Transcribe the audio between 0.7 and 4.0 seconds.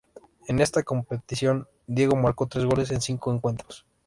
competición Diego marcó tres goles en cinco encuentros.